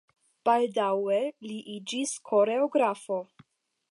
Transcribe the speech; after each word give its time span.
Baldaŭe 0.47 1.19
li 1.51 1.59
iĝis 1.75 2.15
koreografo. 2.31 3.21